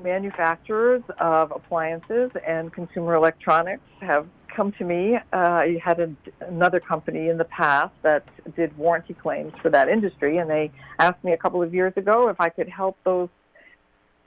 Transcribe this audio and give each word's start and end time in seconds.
manufacturers 0.00 1.02
of 1.18 1.50
appliances 1.50 2.30
and 2.46 2.72
consumer 2.72 3.14
electronics 3.14 3.82
have 4.00 4.26
come 4.54 4.72
to 4.72 4.84
me. 4.84 5.16
Uh, 5.16 5.36
I 5.36 5.80
had 5.82 5.98
a, 6.00 6.14
another 6.40 6.78
company 6.78 7.28
in 7.28 7.38
the 7.38 7.44
past 7.44 7.94
that 8.02 8.28
did 8.54 8.76
warranty 8.76 9.14
claims 9.14 9.52
for 9.62 9.70
that 9.70 9.88
industry, 9.88 10.36
and 10.38 10.48
they 10.48 10.70
asked 10.98 11.24
me 11.24 11.32
a 11.32 11.36
couple 11.36 11.62
of 11.62 11.74
years 11.74 11.92
ago 11.96 12.28
if 12.28 12.40
I 12.40 12.50
could 12.50 12.68
help 12.68 12.96
those 13.04 13.28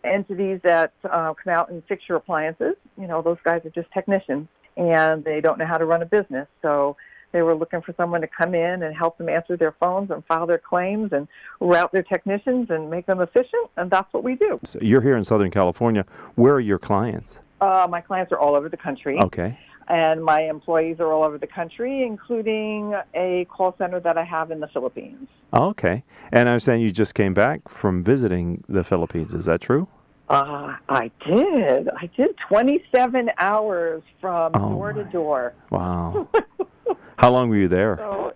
entities 0.04 0.60
that 0.64 0.94
uh, 1.04 1.34
come 1.34 1.54
out 1.54 1.70
and 1.70 1.84
fix 1.88 2.04
your 2.08 2.18
appliances. 2.18 2.76
You 3.00 3.08
know, 3.08 3.22
those 3.22 3.38
guys 3.44 3.66
are 3.66 3.70
just 3.70 3.92
technicians 3.92 4.48
and 4.78 5.24
they 5.24 5.42
don't 5.42 5.58
know 5.58 5.66
how 5.66 5.78
to 5.78 5.86
run 5.86 6.02
a 6.02 6.06
business. 6.06 6.48
So 6.62 6.96
they 7.32 7.42
were 7.42 7.56
looking 7.56 7.82
for 7.82 7.94
someone 7.98 8.22
to 8.22 8.28
come 8.28 8.56
in 8.56 8.84
and 8.84 8.96
help 8.96 9.18
them 9.18 9.30
answer 9.30 9.58
their 9.58 9.74
phones 9.80 10.12
and 10.12 10.24
file 10.26 10.48
their 10.48 10.58
claims 10.58 11.12
and 11.12 11.28
route 11.60 11.92
their 11.92 12.04
technicians 12.04 12.70
and 12.70 12.90
make 12.90 13.06
them 13.06 13.20
efficient. 13.20 13.70
And 13.76 13.92
that's 13.92 14.12
what 14.14 14.24
we 14.24 14.36
do. 14.36 14.60
So 14.64 14.80
you're 14.82 15.02
here 15.02 15.18
in 15.18 15.24
Southern 15.24 15.52
California. 15.52 16.06
Where 16.36 16.54
are 16.54 16.60
your 16.60 16.80
clients? 16.80 17.42
Uh, 17.60 17.88
my 17.90 18.02
clients 18.02 18.32
are 18.32 18.40
all 18.40 18.56
over 18.56 18.70
the 18.70 18.78
country. 18.78 19.20
Okay. 19.20 19.60
And 19.90 20.24
my 20.24 20.42
employees 20.42 21.00
are 21.00 21.12
all 21.14 21.24
over 21.24 21.38
the 21.38 21.48
country, 21.48 22.04
including 22.04 22.94
a 23.14 23.46
call 23.46 23.74
center 23.78 24.00
that 24.02 24.18
I 24.18 24.24
have 24.24 24.52
in 24.52 24.60
the 24.60 24.68
Philippines. 24.68 25.28
Okay. 25.54 26.04
And 26.32 26.50
I 26.50 26.54
understand 26.54 26.82
you 26.82 26.92
just 26.92 27.16
came 27.16 27.34
back 27.34 27.70
from 27.70 28.04
visiting 28.04 28.64
the 28.68 28.84
Philippines. 28.84 29.34
Is 29.34 29.46
that 29.46 29.62
true? 29.62 29.88
Uh, 30.30 30.76
I 30.90 31.10
did. 31.26 31.88
I 31.90 32.10
did 32.18 32.36
27 32.50 33.32
hours 33.38 34.04
from 34.20 34.52
Oh, 34.56 34.70
door 34.74 34.94
to 34.94 35.04
door. 35.06 35.54
Wow. 35.70 36.28
How 37.18 37.32
long 37.32 37.50
were 37.50 37.56
you 37.56 37.68
there? 37.70 37.96
So 37.98 38.34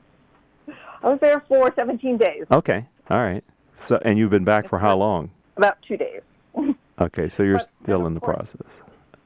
I 1.03 1.09
was 1.09 1.19
there 1.19 1.41
for 1.47 1.72
17 1.75 2.18
days, 2.18 2.46
Okay. 2.51 2.85
All 3.09 3.18
right. 3.18 3.44
So, 3.74 4.00
and 4.06 4.18
you've 4.18 4.30
been 4.30 4.44
back 4.46 4.69
for 4.69 4.80
how 4.80 4.96
long? 4.97 5.31
about 5.57 5.78
two 5.88 5.97
days. 5.97 6.22
Okay, 7.00 7.30
so 7.30 7.41
you're 7.41 7.57
But 7.57 7.68
still 7.84 8.06
in 8.06 8.13
the 8.13 8.19
course- 8.19 8.53
process 8.53 8.81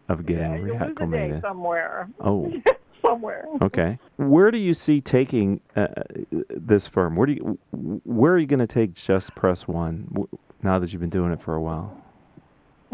of 0.07 0.25
getting 0.25 0.43
Yeah, 0.53 0.55
you 0.55 0.63
lose 0.63 0.75
a 0.75 0.77
day 0.79 0.85
reacclimated. 0.93 1.41
somewhere. 1.41 2.09
Oh, 2.21 2.53
somewhere. 3.01 3.45
okay. 3.61 3.99
Where 4.15 4.49
do 4.49 4.57
you 4.57 4.73
see 4.73 5.01
taking 5.01 5.59
uh, 5.75 5.87
this 6.49 6.87
firm? 6.87 7.17
Where 7.17 7.25
do 7.27 7.33
you, 7.33 7.59
where 8.05 8.31
are 8.33 8.37
you 8.37 8.45
going 8.47 8.59
to 8.59 8.67
take 8.67 8.93
Just 8.93 9.35
Press 9.35 9.67
One 9.67 10.07
now 10.63 10.79
that 10.79 10.93
you've 10.93 11.01
been 11.01 11.09
doing 11.09 11.33
it 11.33 11.41
for 11.41 11.55
a 11.55 11.61
while? 11.61 12.01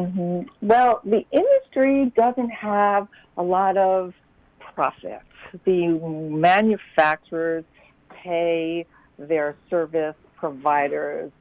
Hmm 0.06 0.41
Well, 0.62 1.01
the 1.03 1.25
industry 1.31 2.12
doesn't 2.16 2.50
have 2.50 3.07
a 3.38 3.44
lot 3.44 3.78
of 3.78 4.13
profits. 4.59 5.25
The 5.66 5.88
manufacturers 5.88 7.66
pay 8.09 8.85
their 9.17 9.56
service 9.69 10.16
providers, 10.38 11.31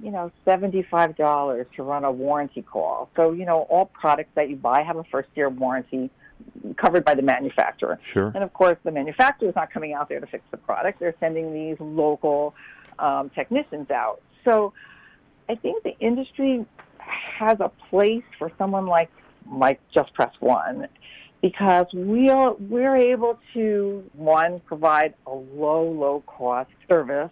you 0.00 0.10
know, 0.10 0.30
seventy-five 0.44 1.16
dollars 1.16 1.66
to 1.76 1.82
run 1.82 2.04
a 2.04 2.10
warranty 2.10 2.62
call. 2.62 3.10
So, 3.16 3.32
you 3.32 3.46
know, 3.46 3.60
all 3.70 3.86
products 3.86 4.30
that 4.34 4.50
you 4.50 4.56
buy 4.56 4.82
have 4.82 4.96
a 4.96 5.04
first-year 5.04 5.48
warranty 5.48 6.10
covered 6.76 7.04
by 7.04 7.14
the 7.14 7.22
manufacturer. 7.22 7.98
Sure. 8.04 8.32
And 8.34 8.42
of 8.42 8.52
course, 8.52 8.76
the 8.84 8.90
manufacturer 8.90 9.48
is 9.48 9.54
not 9.54 9.70
coming 9.70 9.92
out 9.92 10.08
there 10.08 10.20
to 10.20 10.26
fix 10.26 10.44
the 10.50 10.56
product. 10.56 10.98
They're 10.98 11.14
sending 11.20 11.54
these 11.54 11.76
local 11.80 12.54
um, 12.98 13.30
technicians 13.30 13.90
out. 13.90 14.20
So 14.44 14.72
I 15.48 15.54
think 15.54 15.84
the 15.84 15.96
industry 16.00 16.66
has 17.06 17.58
a 17.60 17.70
place 17.90 18.24
for 18.38 18.50
someone 18.58 18.86
like 18.86 19.10
like 19.50 19.80
Just 19.92 20.14
Press 20.14 20.32
One 20.40 20.88
because 21.42 21.86
we 21.92 22.30
are 22.30 22.54
we're 22.54 22.96
able 22.96 23.38
to 23.52 24.02
one 24.14 24.58
provide 24.60 25.14
a 25.26 25.34
low 25.34 25.84
low 25.84 26.22
cost 26.26 26.70
service 26.88 27.30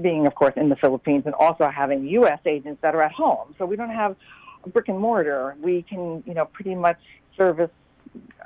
being 0.00 0.26
of 0.26 0.34
course 0.34 0.54
in 0.56 0.68
the 0.68 0.76
Philippines 0.76 1.22
and 1.26 1.34
also 1.34 1.68
having 1.68 2.06
US 2.08 2.40
agents 2.46 2.80
that 2.82 2.94
are 2.94 3.02
at 3.02 3.12
home. 3.12 3.54
So 3.58 3.66
we 3.66 3.76
don't 3.76 3.90
have 3.90 4.16
a 4.64 4.68
brick 4.68 4.88
and 4.88 4.98
mortar. 4.98 5.56
We 5.60 5.82
can 5.82 6.22
you 6.26 6.34
know 6.34 6.44
pretty 6.46 6.74
much 6.74 7.00
service 7.36 7.70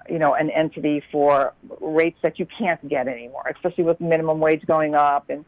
you 0.08 0.18
know 0.18 0.34
an 0.34 0.50
entity 0.50 1.02
for 1.12 1.52
rates 1.80 2.18
that 2.22 2.38
you 2.38 2.46
can't 2.46 2.86
get 2.88 3.06
anymore 3.06 3.44
especially 3.54 3.84
with 3.84 4.00
minimum 4.00 4.40
wage 4.40 4.64
going 4.66 4.94
up 4.94 5.28
and 5.28 5.44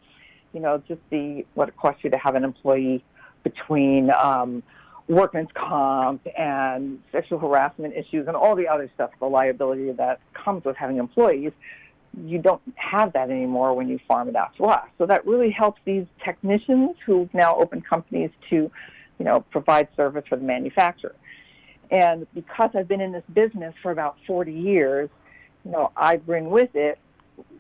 you 0.53 0.61
know 0.61 0.83
just 0.87 1.01
the 1.11 1.45
what 1.55 1.69
it 1.69 1.77
costs 1.77 2.05
you 2.05 2.11
to 2.11 2.19
have 2.19 2.35
an 2.35 2.45
employee 2.45 3.03
between 3.43 4.11
um, 4.11 4.63
workman's 5.09 5.49
comp 5.55 6.27
and 6.39 7.01
sexual 7.13 7.39
harassment 7.39 7.95
issues 7.95 8.27
and 8.27 8.37
all 8.37 8.55
the 8.55 8.69
other 8.69 8.91
stuff, 8.95 9.11
the 9.19 9.27
liability 9.27 9.91
that 9.93 10.21
comes 10.35 10.65
with 10.65 10.77
having 10.77 10.99
employees, 10.99 11.53
you 12.25 12.39
don't 12.39 12.63
have 12.77 13.13
that 13.13 13.31
anymore 13.31 13.75
when 13.75 13.89
you 13.89 13.99
farm 14.09 14.29
it 14.29 14.37
out 14.37 14.55
to 14.57 14.65
us. 14.65 14.87
So 14.99 15.07
that 15.07 15.27
really 15.27 15.51
helps 15.51 15.81
these 15.85 16.07
technicians 16.25 16.97
who've 17.05 17.33
now 17.35 17.57
opened 17.57 17.87
companies 17.87 18.31
to, 18.51 18.71
you 19.19 19.25
know, 19.25 19.41
provide 19.51 19.89
service 19.97 20.25
for 20.29 20.37
the 20.37 20.45
manufacturer. 20.45 21.15
And 21.91 22.27
because 22.35 22.71
I've 22.75 22.89
been 22.89 23.01
in 23.01 23.13
this 23.13 23.25
business 23.33 23.75
for 23.83 23.91
about 23.91 24.17
40 24.27 24.53
years, 24.53 25.11
you 25.65 25.73
know, 25.73 25.91
I 25.97 26.17
bring 26.17 26.51
with 26.51 26.75
it 26.75 26.99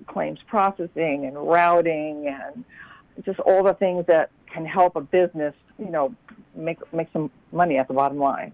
claims 0.06 0.38
processing 0.46 1.26
and 1.26 1.36
routing 1.36 2.26
and 2.26 2.64
just 3.24 3.40
all 3.40 3.62
the 3.62 3.74
things 3.74 4.06
that 4.06 4.30
can 4.52 4.64
help 4.64 4.96
a 4.96 5.00
business, 5.00 5.54
you 5.80 5.90
know, 5.90 6.14
make 6.54 6.78
make 6.92 7.08
some 7.12 7.30
money 7.52 7.78
at 7.78 7.88
the 7.88 7.94
bottom 7.94 8.18
line. 8.18 8.52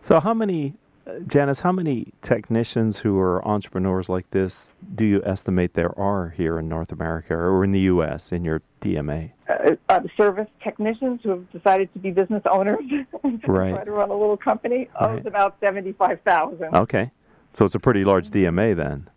So, 0.00 0.20
how 0.20 0.32
many, 0.34 0.74
uh, 1.06 1.18
Janice, 1.26 1.60
how 1.60 1.72
many 1.72 2.12
technicians 2.22 3.00
who 3.00 3.18
are 3.18 3.46
entrepreneurs 3.46 4.08
like 4.08 4.30
this 4.30 4.74
do 4.94 5.04
you 5.04 5.22
estimate 5.24 5.74
there 5.74 5.96
are 5.98 6.30
here 6.30 6.58
in 6.58 6.68
North 6.68 6.92
America 6.92 7.34
or 7.34 7.64
in 7.64 7.72
the 7.72 7.80
U.S. 7.80 8.32
in 8.32 8.44
your 8.44 8.62
DMA? 8.80 9.32
Uh, 9.48 9.74
uh, 9.88 10.00
service 10.16 10.48
technicians 10.62 11.20
who 11.22 11.30
have 11.30 11.50
decided 11.50 11.92
to 11.94 11.98
be 11.98 12.10
business 12.10 12.42
owners 12.50 12.78
Right. 13.46 13.74
try 13.74 13.84
to 13.84 13.90
run 13.90 14.10
a 14.10 14.16
little 14.16 14.36
company. 14.36 14.88
Oh, 14.98 15.08
Right. 15.08 15.18
it's 15.18 15.26
about 15.26 15.56
seventy-five 15.60 16.20
thousand. 16.22 16.74
Okay. 16.74 17.10
So, 17.52 17.64
it's 17.64 17.74
a 17.74 17.80
pretty 17.80 18.04
large 18.04 18.30
DMA 18.30 18.74
then. 18.76 19.08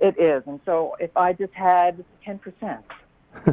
It 0.00 0.18
is, 0.20 0.42
and 0.46 0.60
so 0.66 0.94
if 1.00 1.16
I 1.16 1.32
just 1.32 1.54
had 1.54 2.04
ten 2.24 2.38
percent 2.38 2.84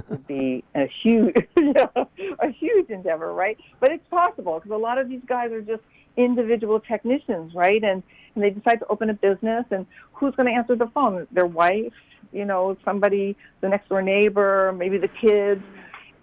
would 0.10 0.28
be 0.28 0.64
a 0.76 0.88
huge, 1.02 1.36
a 1.58 2.52
huge 2.52 2.90
endeavor, 2.90 3.34
right? 3.34 3.58
But 3.80 3.92
it's 3.92 4.08
possible 4.10 4.60
because 4.60 4.72
a 4.72 4.78
lot 4.78 4.98
of 4.98 5.10
these 5.10 5.22
guys 5.26 5.52
are 5.52 5.62
just 5.62 5.82
individual 6.18 6.80
technicians, 6.80 7.54
right? 7.54 7.84
And, 7.84 8.04
and 8.36 8.44
they 8.44 8.50
decide 8.50 8.80
to 8.80 8.88
open 8.88 9.10
a 9.10 9.14
business, 9.14 9.66
and 9.72 9.86
who's 10.14 10.36
going 10.36 10.48
to 10.48 10.54
answer 10.54 10.76
the 10.76 10.88
phone? 10.88 11.28
Their 11.32 11.46
wife, 11.46 11.94
you 12.32 12.46
know, 12.46 12.78
somebody, 12.84 13.36
the 13.62 13.70
next 13.70 13.90
door 13.90 14.02
neighbor, 14.02 14.74
maybe 14.78 14.98
the 14.98 15.08
kids. 15.08 15.64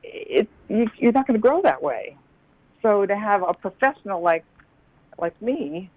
It, 0.02 0.48
you, 0.68 0.88
you're 0.96 1.12
not 1.12 1.26
going 1.26 1.40
to 1.40 1.46
grow 1.46 1.62
that 1.62 1.82
way. 1.82 2.16
So 2.82 3.06
to 3.06 3.16
have 3.16 3.42
a 3.42 3.52
professional 3.52 4.22
like 4.22 4.44
like 5.18 5.40
me 5.42 5.90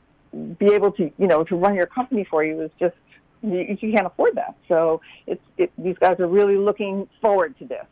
be 0.57 0.73
able 0.73 0.91
to, 0.91 1.11
you 1.17 1.27
know, 1.27 1.43
to 1.45 1.55
run 1.55 1.75
your 1.75 1.85
company 1.85 2.25
for 2.29 2.43
you 2.43 2.61
is 2.61 2.71
just 2.79 2.95
you, 3.43 3.77
you 3.79 3.91
can't 3.91 4.07
afford 4.07 4.35
that. 4.35 4.55
So 4.67 5.01
it's 5.27 5.41
it, 5.57 5.71
these 5.77 5.97
guys 5.99 6.19
are 6.19 6.27
really 6.27 6.57
looking 6.57 7.07
forward 7.21 7.57
to 7.59 7.65
this. 7.65 7.85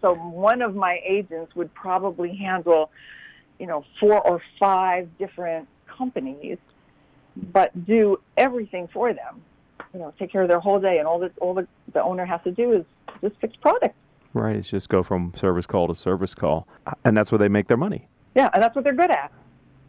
So 0.00 0.14
one 0.14 0.62
of 0.62 0.76
my 0.76 1.00
agents 1.04 1.56
would 1.56 1.72
probably 1.74 2.36
handle, 2.36 2.90
you 3.58 3.66
know, 3.66 3.84
four 3.98 4.24
or 4.24 4.40
five 4.60 5.08
different 5.18 5.66
companies, 5.88 6.58
but 7.52 7.86
do 7.86 8.20
everything 8.36 8.88
for 8.92 9.12
them. 9.12 9.42
You 9.92 10.00
know, 10.00 10.14
take 10.18 10.30
care 10.30 10.42
of 10.42 10.48
their 10.48 10.60
whole 10.60 10.78
day, 10.78 10.98
and 10.98 11.08
all 11.08 11.18
that 11.20 11.32
all 11.38 11.54
the, 11.54 11.66
the 11.92 12.02
owner 12.02 12.26
has 12.26 12.40
to 12.44 12.52
do 12.52 12.72
is 12.72 12.84
just 13.22 13.40
fix 13.40 13.56
product. 13.56 13.96
Right. 14.34 14.56
It's 14.56 14.68
just 14.68 14.88
go 14.90 15.02
from 15.02 15.32
service 15.34 15.66
call 15.66 15.88
to 15.88 15.94
service 15.94 16.34
call, 16.34 16.68
and 17.04 17.16
that's 17.16 17.32
where 17.32 17.38
they 17.38 17.48
make 17.48 17.66
their 17.66 17.78
money. 17.78 18.06
Yeah, 18.36 18.50
and 18.52 18.62
that's 18.62 18.76
what 18.76 18.84
they're 18.84 18.94
good 18.94 19.10
at 19.10 19.32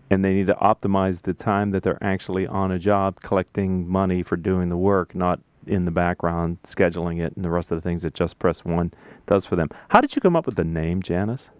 and 0.09 0.23
they 0.23 0.33
need 0.33 0.47
to 0.47 0.55
optimize 0.55 1.21
the 1.21 1.33
time 1.33 1.71
that 1.71 1.83
they're 1.83 2.03
actually 2.03 2.47
on 2.47 2.71
a 2.71 2.79
job 2.79 3.21
collecting 3.21 3.87
money 3.87 4.23
for 4.23 4.35
doing 4.35 4.69
the 4.69 4.77
work, 4.77 5.13
not 5.13 5.39
in 5.67 5.85
the 5.85 5.91
background 5.91 6.57
scheduling 6.63 7.21
it 7.21 7.35
and 7.35 7.45
the 7.45 7.49
rest 7.49 7.71
of 7.71 7.77
the 7.77 7.81
things 7.81 8.01
that 8.01 8.13
Just 8.13 8.39
Press 8.39 8.65
One 8.65 8.91
does 9.27 9.45
for 9.45 9.55
them. 9.55 9.69
How 9.89 10.01
did 10.01 10.15
you 10.15 10.21
come 10.21 10.35
up 10.35 10.45
with 10.45 10.55
the 10.55 10.63
name, 10.63 11.01
Janice? 11.01 11.51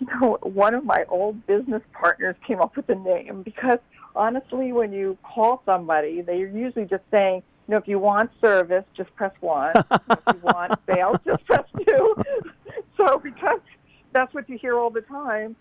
You 0.00 0.06
know, 0.20 0.38
one 0.42 0.74
of 0.74 0.84
my 0.84 1.04
old 1.08 1.46
business 1.46 1.82
partners 1.92 2.34
came 2.46 2.60
up 2.60 2.76
with 2.76 2.86
the 2.86 2.96
name 2.96 3.42
because 3.42 3.78
honestly, 4.16 4.72
when 4.72 4.92
you 4.92 5.16
call 5.22 5.62
somebody, 5.64 6.20
they're 6.20 6.48
usually 6.48 6.84
just 6.84 7.04
saying, 7.10 7.42
you 7.66 7.72
know, 7.72 7.78
if 7.78 7.86
you 7.86 7.98
want 7.98 8.30
service, 8.40 8.84
just 8.96 9.14
press 9.14 9.32
one. 9.40 9.72
if 9.90 10.18
you 10.34 10.40
want 10.42 10.72
sales, 10.86 11.18
just 11.24 11.44
press 11.46 11.64
two. 11.86 12.16
so 12.96 13.18
because 13.18 13.60
that's 14.12 14.32
what 14.34 14.48
you 14.48 14.58
hear 14.58 14.78
all 14.78 14.90
the 14.90 15.02
time, 15.02 15.54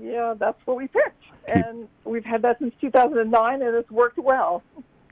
yeah, 0.00 0.34
that's 0.38 0.58
what 0.64 0.76
we 0.76 0.88
picked, 0.88 1.21
and 1.54 1.88
we've 2.04 2.24
had 2.24 2.42
that 2.42 2.58
since 2.58 2.74
2009, 2.80 3.62
and 3.62 3.76
it's 3.76 3.90
worked 3.90 4.18
well. 4.18 4.62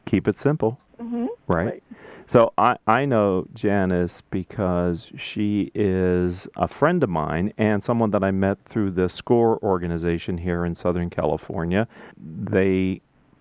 Keep 0.07 0.29
it 0.29 0.37
simple, 0.37 0.79
mm-hmm. 1.01 1.27
right? 1.47 1.67
right? 1.67 1.83
So 2.27 2.53
I 2.57 2.77
I 2.87 3.07
know 3.07 3.49
Janice 3.55 4.23
because 4.31 5.11
she 5.17 5.73
is 5.75 6.47
a 6.57 6.69
friend 6.69 7.03
of 7.03 7.11
mine 7.11 7.53
and 7.59 7.83
someone 7.83 8.13
that 8.13 8.23
I 8.23 8.31
met 8.31 8.65
through 8.65 8.93
the 8.93 9.09
SCORE 9.09 9.59
organization 9.65 10.39
here 10.39 10.65
in 10.65 10.77
Southern 10.77 11.11
California. 11.11 11.89
They 12.17 13.01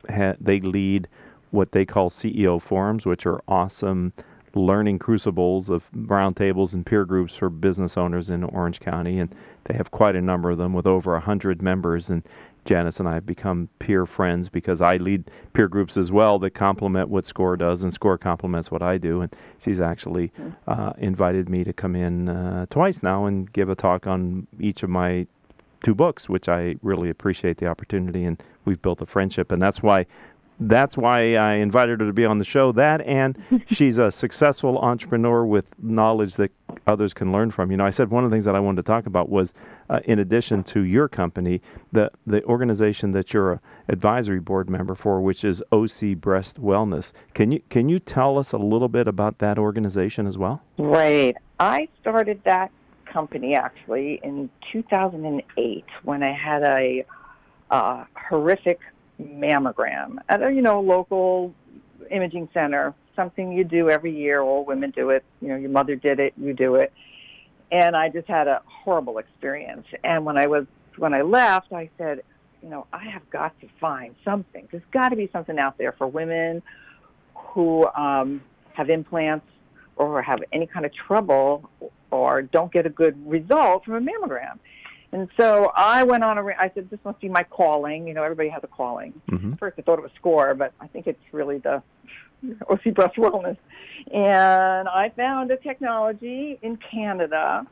ha- 0.09 0.37
they 0.41 0.59
lead 0.59 1.07
what 1.51 1.71
they 1.71 1.85
call 1.85 2.09
CEO 2.09 2.59
forums, 2.59 3.05
which 3.05 3.25
are 3.25 3.41
awesome 3.47 4.13
learning 4.55 4.99
crucibles 4.99 5.69
of 5.69 5.83
roundtables 5.95 6.73
and 6.73 6.85
peer 6.85 7.05
groups 7.05 7.35
for 7.35 7.49
business 7.49 7.97
owners 7.97 8.29
in 8.29 8.43
Orange 8.43 8.79
County, 8.79 9.19
and 9.19 9.33
they 9.65 9.75
have 9.75 9.91
quite 9.91 10.15
a 10.15 10.21
number 10.21 10.49
of 10.49 10.57
them 10.57 10.73
with 10.73 10.87
over 10.87 11.15
a 11.15 11.19
hundred 11.19 11.61
members. 11.61 12.09
And 12.09 12.23
Janice 12.65 12.99
and 12.99 13.09
I 13.09 13.15
have 13.15 13.25
become 13.25 13.69
peer 13.79 14.05
friends 14.05 14.49
because 14.49 14.81
I 14.81 14.97
lead 14.97 15.29
peer 15.53 15.67
groups 15.67 15.97
as 15.97 16.11
well 16.11 16.39
that 16.39 16.51
complement 16.51 17.09
what 17.09 17.25
SCORE 17.25 17.57
does, 17.57 17.83
and 17.83 17.93
SCORE 17.93 18.17
complements 18.17 18.71
what 18.71 18.81
I 18.81 18.97
do. 18.97 19.21
And 19.21 19.35
she's 19.59 19.79
actually 19.79 20.31
uh, 20.67 20.93
invited 20.97 21.49
me 21.49 21.63
to 21.63 21.73
come 21.73 21.95
in 21.95 22.29
uh, 22.29 22.65
twice 22.69 23.01
now 23.01 23.25
and 23.25 23.51
give 23.51 23.69
a 23.69 23.75
talk 23.75 24.07
on 24.07 24.47
each 24.59 24.83
of 24.83 24.89
my 24.89 25.27
two 25.83 25.95
books, 25.95 26.27
which 26.27 26.49
I 26.49 26.75
really 26.81 27.09
appreciate 27.09 27.57
the 27.57 27.67
opportunity. 27.67 28.23
And 28.25 28.41
we've 28.65 28.81
built 28.81 29.01
a 29.01 29.05
friendship, 29.05 29.51
and 29.51 29.61
that's 29.61 29.81
why 29.81 30.05
that's 30.59 30.97
why 30.97 31.35
I 31.35 31.55
invited 31.55 32.01
her 32.01 32.07
to 32.07 32.13
be 32.13 32.25
on 32.25 32.37
the 32.37 32.45
show. 32.45 32.71
That 32.71 33.01
and 33.01 33.37
she's 33.67 33.97
a 33.97 34.11
successful 34.11 34.77
entrepreneur 34.79 35.45
with 35.45 35.65
knowledge 35.81 36.35
that 36.35 36.51
others 36.85 37.13
can 37.13 37.31
learn 37.31 37.51
from. 37.51 37.71
You 37.71 37.77
know, 37.77 37.85
I 37.85 37.89
said 37.89 38.09
one 38.09 38.23
of 38.23 38.29
the 38.29 38.33
things 38.33 38.45
that 38.45 38.55
I 38.55 38.59
wanted 38.59 38.85
to 38.85 38.91
talk 38.91 39.05
about 39.05 39.29
was, 39.29 39.53
uh, 39.89 39.99
in 40.05 40.19
addition 40.19 40.63
to 40.65 40.81
your 40.81 41.07
company, 41.07 41.61
the 41.91 42.11
the 42.27 42.43
organization 42.43 43.11
that 43.13 43.33
you're 43.33 43.53
a 43.53 43.61
advisory 43.87 44.39
board 44.39 44.69
member 44.69 44.95
for, 44.95 45.21
which 45.21 45.43
is 45.43 45.63
OC 45.71 46.15
Breast 46.17 46.61
Wellness. 46.61 47.13
Can 47.33 47.51
you 47.51 47.61
can 47.69 47.89
you 47.89 47.99
tell 47.99 48.37
us 48.37 48.51
a 48.53 48.57
little 48.57 48.89
bit 48.89 49.07
about 49.07 49.39
that 49.39 49.57
organization 49.57 50.27
as 50.27 50.37
well? 50.37 50.61
Right. 50.77 51.35
I 51.59 51.87
started 52.01 52.41
that 52.45 52.71
company 53.05 53.55
actually 53.55 54.19
in 54.23 54.49
2008 54.71 55.85
when 56.03 56.23
I 56.23 56.31
had 56.31 56.63
a 56.63 57.05
uh, 57.71 58.05
horrific 58.15 58.79
mammogram 59.21 60.17
at 60.29 60.41
a 60.41 60.51
you 60.51 60.61
know 60.61 60.81
local 60.81 61.53
imaging 62.11 62.49
center. 62.53 62.93
Something 63.15 63.51
you 63.51 63.63
do 63.63 63.89
every 63.89 64.15
year. 64.15 64.41
All 64.41 64.63
women 64.63 64.91
do 64.91 65.09
it. 65.09 65.23
You 65.41 65.49
know, 65.49 65.55
your 65.55 65.69
mother 65.69 65.95
did 65.95 66.19
it. 66.19 66.33
You 66.37 66.53
do 66.53 66.75
it. 66.75 66.93
And 67.71 67.95
I 67.95 68.09
just 68.09 68.27
had 68.27 68.47
a 68.47 68.61
horrible 68.65 69.17
experience. 69.17 69.85
And 70.03 70.25
when 70.25 70.37
I 70.37 70.47
was 70.47 70.65
when 70.97 71.13
I 71.13 71.21
left, 71.21 71.71
I 71.73 71.89
said, 71.97 72.21
you 72.61 72.69
know, 72.69 72.87
I 72.91 73.05
have 73.09 73.29
got 73.29 73.59
to 73.61 73.67
find 73.79 74.15
something. 74.23 74.67
There's 74.71 74.83
got 74.91 75.09
to 75.09 75.15
be 75.15 75.29
something 75.31 75.57
out 75.59 75.77
there 75.77 75.93
for 75.93 76.07
women 76.07 76.61
who 77.35 77.87
um, 77.87 78.41
have 78.73 78.89
implants 78.89 79.45
or 79.95 80.21
have 80.21 80.39
any 80.51 80.65
kind 80.65 80.85
of 80.85 80.93
trouble 80.93 81.69
or 82.11 82.41
don't 82.41 82.71
get 82.71 82.85
a 82.85 82.89
good 82.89 83.15
result 83.29 83.85
from 83.85 83.95
a 83.95 84.01
mammogram. 84.01 84.59
And 85.11 85.27
so 85.37 85.71
I 85.75 86.03
went 86.03 86.23
on 86.23 86.37
a. 86.37 86.45
I 86.45 86.71
said, 86.73 86.89
"This 86.89 86.99
must 87.03 87.19
be 87.19 87.29
my 87.29 87.43
calling." 87.43 88.07
You 88.07 88.13
know, 88.13 88.23
everybody 88.23 88.49
has 88.49 88.63
a 88.63 88.67
calling. 88.67 89.19
Mm-hmm. 89.31 89.53
First, 89.53 89.79
I 89.79 89.81
thought 89.81 89.97
it 89.97 90.03
was 90.03 90.11
SCORE, 90.15 90.53
but 90.53 90.73
I 90.79 90.87
think 90.87 91.07
it's 91.07 91.21
really 91.31 91.57
the 91.57 91.81
OC 92.69 92.93
Breast 92.93 93.15
Wellness. 93.15 93.57
And 94.11 94.87
I 94.87 95.11
found 95.15 95.51
a 95.51 95.57
technology 95.57 96.59
in 96.61 96.77
Canada 96.77 97.65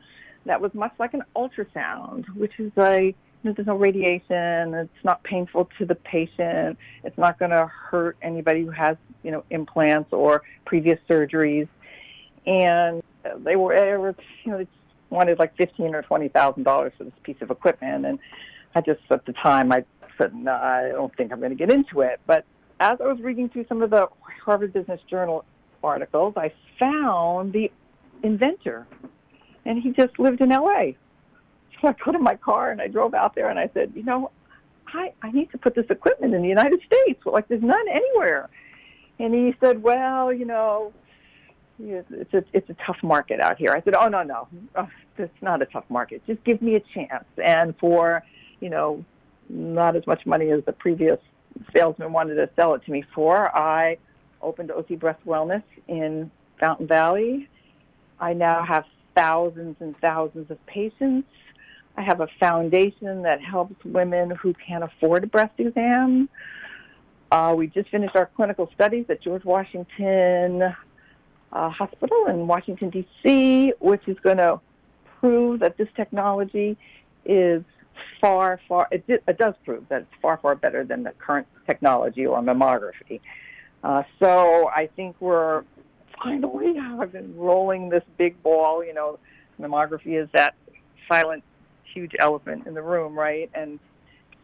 that 0.46 0.60
was 0.60 0.74
much 0.74 0.94
like 0.98 1.14
an 1.14 1.24
ultrasound, 1.36 2.26
which 2.36 2.60
is 2.60 2.72
a 2.78 3.14
you 3.44 3.50
know, 3.50 3.54
there's 3.54 3.68
no 3.68 3.76
radiation. 3.76 4.74
It's 4.74 5.04
not 5.04 5.22
painful 5.24 5.70
to 5.78 5.86
the 5.86 5.96
patient. 5.96 6.78
It's 7.04 7.18
not 7.18 7.38
going 7.38 7.52
to 7.52 7.68
hurt 7.68 8.18
anybody 8.22 8.64
who 8.64 8.72
has 8.72 8.98
you 9.24 9.30
know 9.30 9.44
implants 9.52 10.12
or 10.12 10.42
previous 10.66 11.00
surgeries. 11.08 11.68
And 12.48 13.04
they 13.40 13.56
were, 13.56 14.16
you 14.44 14.52
know, 14.52 14.66
wanted 15.10 15.40
like 15.40 15.56
fifteen 15.56 15.96
or 15.96 16.02
twenty 16.02 16.28
thousand 16.28 16.64
dollars 16.64 16.94
for 16.98 17.04
this 17.06 17.14
piece 17.24 17.38
of 17.42 17.52
equipment, 17.52 18.06
and 18.06 18.20
I 18.76 18.82
just 18.82 19.02
at 19.10 19.26
the 19.26 19.34
time 19.34 19.72
I 19.72 19.84
said 20.18 20.34
no, 20.34 20.54
I 20.54 20.90
don't 20.90 21.16
think 21.16 21.32
I'm 21.32 21.40
going 21.40 21.52
to 21.52 21.56
get 21.56 21.72
into 21.72 22.02
it. 22.02 22.20
But 22.26 22.46
as 22.80 23.00
I 23.02 23.08
was 23.08 23.20
reading 23.20 23.50
through 23.50 23.66
some 23.68 23.82
of 23.82 23.90
the 23.90 24.08
Harvard 24.44 24.74
Business 24.74 25.02
Journal 25.10 25.46
articles, 25.84 26.34
I 26.38 26.52
found 26.80 27.54
the 27.54 27.72
inventor, 28.24 28.88
and 29.66 29.82
he 29.82 29.92
just 29.92 30.20
lived 30.20 30.42
in 30.42 30.52
L.A. 30.52 30.98
So 31.82 31.88
I 31.88 31.94
got 31.94 32.16
in 32.16 32.24
my 32.24 32.36
car 32.36 32.72
and 32.72 32.82
I 32.82 32.88
drove 32.88 33.14
out 33.14 33.36
there 33.36 33.50
and 33.50 33.60
I 33.60 33.70
said, 33.74 33.94
you 33.96 34.04
know, 34.04 34.32
I 34.88 35.14
I 35.22 35.32
need 35.32 35.52
to 35.52 35.58
put 35.58 35.76
this 35.76 35.86
equipment 35.90 36.34
in 36.34 36.42
the 36.42 36.48
United 36.48 36.82
States. 36.82 37.22
Like 37.26 37.48
there's 37.48 37.62
none 37.62 37.88
anywhere. 37.88 38.50
And 39.20 39.34
he 39.34 39.56
said, 39.60 39.82
well, 39.82 40.32
you 40.32 40.46
know, 40.46 40.94
it's 41.80 42.34
a 42.34 42.44
it's 42.54 42.70
a 42.70 42.76
tough 42.86 42.98
market 43.04 43.40
out 43.40 43.58
here. 43.58 43.72
I 43.72 43.82
said, 43.82 43.94
oh 43.94 44.08
no 44.08 44.24
no, 44.24 44.48
oh, 44.76 44.90
it's 45.18 45.42
not 45.42 45.62
a 45.62 45.66
tough 45.66 45.86
market. 45.90 46.22
Just 46.28 46.44
give 46.44 46.62
me 46.62 46.76
a 46.76 46.80
chance. 46.94 47.26
And 47.44 47.78
for 47.78 48.24
you 48.60 48.70
know, 48.70 49.04
not 49.50 49.96
as 49.96 50.06
much 50.08 50.26
money 50.26 50.52
as 50.52 50.64
the 50.66 50.74
previous 50.74 51.20
salesman 51.74 52.12
wanted 52.12 52.36
to 52.36 52.50
sell 52.56 52.74
it 52.74 52.84
to 52.86 52.92
me 52.92 53.04
for, 53.14 53.56
I 53.56 53.98
opened 54.42 54.72
OC 54.72 55.00
Breast 55.00 55.20
Wellness 55.26 55.64
in 55.88 56.32
Fountain 56.60 56.88
Valley. 56.88 57.48
I 58.20 58.34
now 58.34 58.64
have 58.64 58.86
thousands 59.16 59.76
and 59.80 59.98
thousands 60.00 60.50
of 60.52 60.64
patients. 60.66 61.28
I 61.96 62.04
have 62.04 62.22
a 62.22 62.28
foundation 62.40 63.24
that 63.24 63.42
helps 63.42 63.84
women 63.84 64.32
who 64.32 64.54
can't 64.54 64.84
afford 64.84 65.24
a 65.24 65.28
breast 65.28 65.54
exam. 65.58 66.30
Uh, 67.32 67.54
we 67.58 67.68
just 67.68 67.90
finished 67.90 68.16
our 68.16 68.28
clinical 68.36 68.70
studies 68.74 69.06
at 69.10 69.22
George 69.22 69.44
Washington 69.44 70.76
uh, 71.52 71.70
hospital 71.70 72.26
in 72.28 72.48
Washington, 72.48 72.90
D.C., 72.90 73.74
which 73.80 74.08
is 74.08 74.18
going 74.20 74.38
to 74.38 74.60
prove 75.20 75.60
that 75.60 75.78
this 75.78 75.88
technology 75.96 76.78
is 77.26 77.64
far, 78.22 78.60
far, 78.68 78.88
it, 78.92 79.04
it, 79.08 79.38
does 79.38 79.54
prove 79.66 79.88
that 79.90 80.02
it's 80.02 80.22
far, 80.22 80.38
far 80.38 80.56
better 80.56 80.84
than 80.84 81.04
the 81.04 81.12
current 81.12 81.48
technology 81.66 82.26
or 82.26 82.42
mammography. 82.42 83.20
Uh, 83.84 84.04
so 84.20 84.70
I 84.70 84.90
think 84.96 85.16
we're 85.20 85.64
finally 86.22 86.76
have 86.76 87.12
been 87.12 87.36
rolling 87.38 87.90
this 87.90 88.04
big 88.18 88.42
ball. 88.44 88.84
You 88.84 88.94
know, 88.94 89.20
mammography 89.60 90.22
is 90.22 90.30
that 90.34 90.56
silent, 91.08 91.44
huge 91.94 92.14
elephant 92.20 92.68
in 92.68 92.74
the 92.74 92.82
room, 92.82 93.18
right? 93.18 93.50
And 93.54 93.80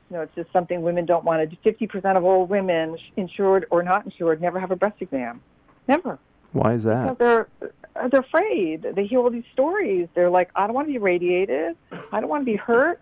you 0.09 0.17
know, 0.17 0.21
it's 0.21 0.35
just 0.35 0.51
something 0.51 0.81
women 0.81 1.05
don't 1.05 1.23
want 1.23 1.41
to 1.41 1.47
do. 1.47 1.59
Fifty 1.63 1.87
percent 1.87 2.17
of 2.17 2.23
all 2.23 2.45
women, 2.45 2.97
insured 3.17 3.65
or 3.71 3.81
not 3.83 4.05
insured, 4.05 4.41
never 4.41 4.59
have 4.59 4.71
a 4.71 4.75
breast 4.75 4.97
exam. 5.01 5.41
Never. 5.87 6.19
Why 6.53 6.73
is 6.73 6.83
that? 6.83 7.17
They're 7.19 7.47
uh, 7.95 8.07
they're 8.07 8.21
afraid. 8.21 8.87
They 8.95 9.05
hear 9.05 9.19
all 9.19 9.29
these 9.29 9.43
stories. 9.53 10.07
They're 10.15 10.29
like, 10.29 10.49
I 10.55 10.65
don't 10.65 10.75
want 10.75 10.87
to 10.87 10.93
be 10.93 10.99
radiated. 10.99 11.75
I 12.11 12.19
don't 12.19 12.29
want 12.29 12.41
to 12.41 12.45
be 12.45 12.55
hurt. 12.55 13.01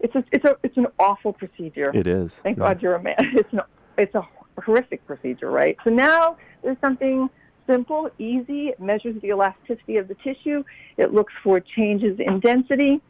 It's 0.00 0.14
a, 0.14 0.24
it's 0.32 0.44
a 0.44 0.56
it's 0.62 0.76
an 0.76 0.86
awful 0.98 1.32
procedure. 1.32 1.90
It 1.94 2.06
is. 2.06 2.34
Thank 2.36 2.58
yes. 2.58 2.64
God 2.64 2.82
you're 2.82 2.94
a 2.94 3.02
man. 3.02 3.16
It's 3.34 3.52
an, 3.52 3.60
it's 3.98 4.14
a 4.14 4.26
horrific 4.60 5.06
procedure, 5.06 5.50
right? 5.50 5.76
So 5.84 5.90
now 5.90 6.36
there's 6.62 6.78
something 6.80 7.28
simple, 7.66 8.10
easy. 8.18 8.68
It 8.68 8.80
measures 8.80 9.20
the 9.20 9.28
elasticity 9.28 9.96
of 9.96 10.08
the 10.08 10.14
tissue. 10.16 10.64
It 10.96 11.12
looks 11.12 11.32
for 11.42 11.60
changes 11.60 12.18
in 12.18 12.40
density. 12.40 13.00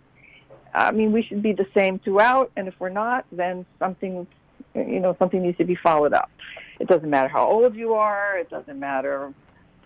I 0.75 0.91
mean, 0.91 1.12
we 1.12 1.23
should 1.23 1.43
be 1.43 1.53
the 1.53 1.67
same 1.75 1.99
throughout, 1.99 2.51
and 2.57 2.67
if 2.67 2.75
we're 2.79 2.89
not, 2.89 3.27
then 3.31 3.67
something, 3.79 4.27
you 4.75 5.01
know, 5.01 5.15
something 5.19 5.43
needs 5.43 5.59
to 5.59 5.65
be 5.65 5.77
followed 5.77 6.12
up. 6.12 6.31
It 6.81 6.89
doesn't 6.89 7.09
matter 7.09 7.29
how 7.29 7.47
old 7.47 7.75
you 7.77 7.95
are. 7.95 8.39
It 8.39 8.51
doesn't 8.51 8.79
matter 8.79 9.33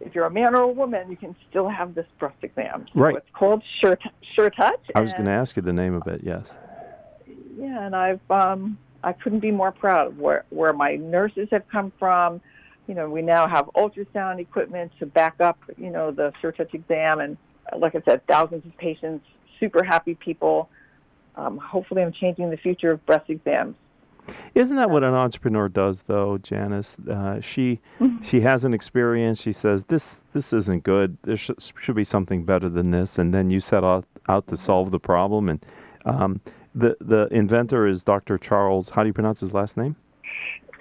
if 0.00 0.15
you're 0.15 0.26
a 0.26 0.31
man 0.31 0.55
or 0.55 0.62
a 0.62 0.69
woman. 0.69 1.11
You 1.11 1.17
can 1.17 1.35
still 1.50 1.69
have 1.69 1.95
this 1.95 2.07
breast 2.19 2.37
exam. 2.43 2.87
So 2.93 3.00
right. 3.00 3.17
It's 3.17 3.26
called 3.33 3.62
Sure, 3.81 3.99
sure 4.35 4.50
Touch. 4.50 4.81
I 4.95 5.00
was 5.00 5.12
going 5.12 5.25
to 5.25 5.31
ask 5.31 5.57
you 5.57 5.62
the 5.62 5.73
name 5.73 5.95
of 5.95 6.07
it. 6.07 6.21
Yes. 6.23 6.55
Yeah, 7.59 7.85
and 7.87 7.97
I've 7.97 8.31
um, 8.31 8.79
I 9.03 9.12
couldn't 9.12 9.41
be 9.41 9.50
more 9.50 9.73
proud 9.73 10.09
of 10.09 10.19
where 10.19 10.45
where 10.50 10.73
my 10.73 10.97
nurses 10.97 11.49
have 11.50 11.67
come 11.69 11.93
from. 11.99 12.41
You 12.87 12.95
know, 12.95 13.09
we 13.09 13.23
now 13.23 13.49
have 13.49 13.67
ultrasound 13.75 14.38
equipment 14.38 14.93
to 15.00 15.07
back 15.07 15.41
up, 15.41 15.59
you 15.76 15.91
know, 15.91 16.11
the 16.12 16.33
Sure 16.41 16.53
Touch 16.53 16.75
exam, 16.75 17.21
and 17.21 17.37
like 17.76 17.95
I 17.95 18.03
said, 18.05 18.26
thousands 18.26 18.65
of 18.67 18.76
patients, 18.76 19.25
super 19.59 19.83
happy 19.83 20.15
people. 20.15 20.69
Um, 21.35 21.59
hopefully, 21.59 22.03
I'm 22.03 22.12
changing 22.12 22.50
the 22.50 22.57
future 22.57 22.93
of 22.93 23.05
breast 23.07 23.29
exams. 23.29 23.75
Isn't 24.54 24.76
that 24.76 24.90
what 24.90 25.02
an 25.04 25.14
entrepreneur 25.14 25.68
does, 25.68 26.02
though, 26.02 26.38
Janice? 26.38 26.97
Uh, 27.09 27.40
she 27.40 27.80
Mm-hmm. 28.00 28.23
she 28.23 28.40
has 28.40 28.64
an 28.64 28.75
experience. 28.75 29.40
She 29.40 29.52
says 29.52 29.85
this 29.85 30.21
this 30.33 30.52
isn't 30.52 30.83
good. 30.85 31.16
There 31.23 31.37
sh- 31.37 31.50
should 31.80 31.97
be 31.97 32.04
something 32.04 32.45
better 32.45 32.68
than 32.68 32.90
this, 32.90 33.18
and 33.18 33.33
then 33.35 33.50
you 33.50 33.61
set 33.61 33.85
out 33.85 34.04
out 34.28 34.47
to 34.49 34.56
solve 34.56 34.90
the 34.90 35.00
problem. 35.00 35.49
And 35.49 35.64
um, 36.04 36.40
the 36.75 36.97
the 37.00 37.28
inventor 37.30 37.87
is 37.87 38.02
Dr. 38.02 38.38
Charles. 38.38 38.90
How 38.90 39.02
do 39.02 39.09
you 39.09 39.12
pronounce 39.14 39.40
his 39.40 39.52
last 39.54 39.76
name? 39.76 39.97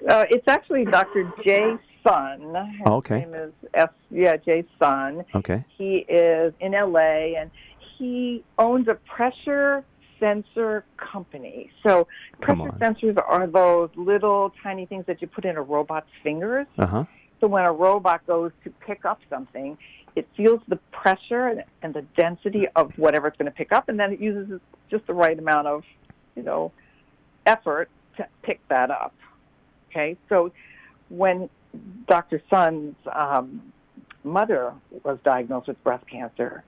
Uh, 0.10 0.26
it's 0.30 0.48
actually 0.48 0.86
Dr. 0.86 1.26
Jae 1.46 1.80
Son. 2.08 2.40
His 2.42 2.82
Oh, 2.86 2.96
okay. 2.98 3.20
name 3.20 3.34
is 3.34 3.52
S. 3.74 3.90
Yeah, 4.12 4.38
Jae 4.38 4.66
Son. 4.80 5.24
Okay. 5.34 5.64
He 5.78 6.06
is 6.10 6.54
in 6.60 6.74
LA, 6.74 7.38
and 7.40 7.50
he 7.98 8.44
owns 8.60 8.88
a 8.88 8.96
pressure 8.96 9.84
sensor 10.26 10.84
company. 10.98 11.70
So 11.84 12.08
Come 12.42 12.60
pressure 12.60 12.74
on. 12.74 12.80
sensors 12.96 13.22
are 13.28 13.46
those 13.48 13.90
little 13.96 14.52
tiny 14.64 14.86
things 14.88 15.06
that 15.06 15.22
you 15.22 15.28
put 15.28 15.46
in 15.46 15.56
a 15.56 15.62
robot's 15.62 16.08
fingers. 16.24 16.66
Uh 16.80 16.86
huh. 16.88 17.04
So 17.42 17.48
when 17.48 17.64
a 17.66 17.72
robot 17.72 18.26
goes 18.26 18.52
to 18.64 18.70
pick 18.88 19.06
up 19.06 19.20
something, 19.30 19.78
it 20.16 20.28
feels 20.36 20.62
the 20.68 20.78
pressure 20.92 21.48
and- 21.48 21.64
and 21.84 21.94
the 21.94 22.02
density 22.24 22.68
of 22.76 22.98
whatever 22.98 23.28
it's 23.28 23.38
going 23.38 23.52
to 23.52 23.56
pick 23.56 23.72
up, 23.72 23.90
and 23.90 24.00
then 24.00 24.14
it 24.14 24.20
uses 24.20 24.60
just 24.90 25.06
the 25.06 25.14
right 25.14 25.38
amount 25.38 25.68
of, 25.68 25.84
you 26.36 26.42
know, 26.44 26.72
effort 27.46 27.90
to 28.18 28.26
pick 28.42 28.60
that 28.70 28.90
up. 28.90 29.14
Okay, 29.92 30.18
so 30.30 30.52
when 31.10 31.50
Dr. 32.08 32.42
Son's 32.50 32.96
um, 33.12 33.62
mother 34.24 34.74
was 35.04 35.20
diagnosed 35.24 35.68
with 35.68 35.82
breast 35.84 36.08
cancer, 36.08 36.64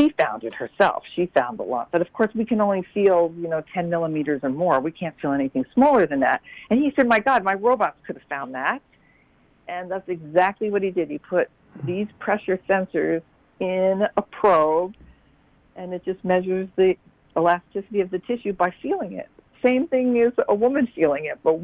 she 0.00 0.14
found 0.18 0.44
it 0.44 0.54
herself. 0.54 1.04
She 1.14 1.26
found 1.26 1.58
the 1.58 1.62
lump, 1.62 1.88
but 1.90 2.00
of 2.00 2.12
course 2.12 2.30
we 2.34 2.44
can 2.44 2.60
only 2.60 2.82
feel, 2.94 3.32
you 3.36 3.48
know, 3.48 3.62
10 3.74 3.90
millimeters 3.90 4.40
or 4.42 4.50
more. 4.50 4.80
We 4.80 4.92
can't 4.92 5.18
feel 5.20 5.32
anything 5.32 5.64
smaller 5.74 6.06
than 6.06 6.20
that. 6.20 6.40
And 6.70 6.80
he 6.80 6.92
said, 6.96 7.06
"My 7.06 7.20
God, 7.20 7.44
my 7.44 7.54
robots 7.54 7.98
could 8.06 8.16
have 8.16 8.28
found 8.28 8.54
that." 8.54 8.80
And 9.68 9.90
that's 9.90 10.08
exactly 10.08 10.70
what 10.70 10.82
he 10.82 10.90
did. 10.90 11.10
He 11.10 11.18
put 11.18 11.48
these 11.84 12.08
pressure 12.18 12.58
sensors 12.68 13.22
in 13.60 14.06
a 14.16 14.22
probe, 14.22 14.94
and 15.76 15.92
it 15.92 16.04
just 16.04 16.24
measures 16.24 16.68
the 16.76 16.96
elasticity 17.36 18.00
of 18.00 18.10
the 18.10 18.18
tissue 18.20 18.52
by 18.52 18.70
feeling 18.82 19.12
it. 19.12 19.28
Same 19.62 19.86
thing 19.86 20.18
as 20.20 20.32
a 20.48 20.54
woman 20.54 20.88
feeling 20.94 21.26
it, 21.26 21.38
but 21.42 21.60